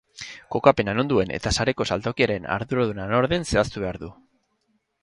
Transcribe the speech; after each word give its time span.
Kokapena 0.55 0.95
non 0.99 1.11
duen 1.11 1.33
eta 1.39 1.53
sareko 1.57 1.87
saltokiaren 1.91 2.51
arduraduna 2.57 3.07
nor 3.13 3.31
den 3.35 3.47
zehaztu 3.53 3.87
behar 3.87 4.03
du. 4.07 4.15